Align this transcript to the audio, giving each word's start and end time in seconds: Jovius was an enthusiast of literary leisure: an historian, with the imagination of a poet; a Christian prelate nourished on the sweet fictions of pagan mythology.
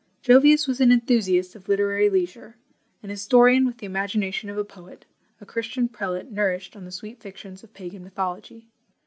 Jovius 0.23 0.67
was 0.67 0.81
an 0.81 0.91
enthusiast 0.91 1.53
of 1.55 1.69
literary 1.69 2.09
leisure: 2.09 2.55
an 3.03 3.11
historian, 3.11 3.67
with 3.67 3.77
the 3.77 3.85
imagination 3.85 4.49
of 4.49 4.57
a 4.57 4.63
poet; 4.65 5.05
a 5.39 5.45
Christian 5.45 5.87
prelate 5.87 6.31
nourished 6.31 6.75
on 6.75 6.85
the 6.85 6.91
sweet 6.91 7.19
fictions 7.19 7.63
of 7.63 7.75
pagan 7.75 8.03
mythology. 8.03 8.67